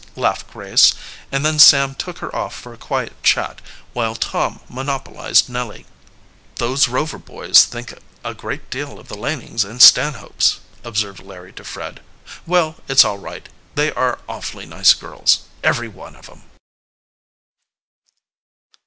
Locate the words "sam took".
1.59-2.17